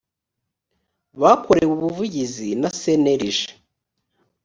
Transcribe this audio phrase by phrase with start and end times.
[1.21, 3.37] bakorewe ubuvugizi na cnlg